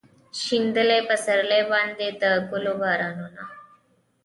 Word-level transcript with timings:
شیندلي 0.41 0.99
پسرلي 1.09 1.61
باندې 1.71 2.07
د 2.21 2.23
ګلو 2.49 2.73
بارانونه 2.81 3.43